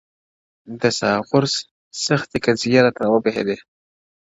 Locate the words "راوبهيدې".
3.05-3.57